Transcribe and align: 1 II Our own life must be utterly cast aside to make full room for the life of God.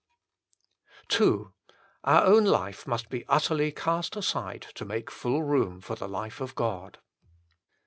1 1.15 1.21
II 1.29 1.45
Our 2.03 2.23
own 2.25 2.43
life 2.43 2.87
must 2.87 3.07
be 3.09 3.23
utterly 3.27 3.71
cast 3.71 4.15
aside 4.15 4.65
to 4.73 4.83
make 4.83 5.11
full 5.11 5.43
room 5.43 5.79
for 5.79 5.93
the 5.95 6.09
life 6.09 6.41
of 6.41 6.55
God. 6.55 6.97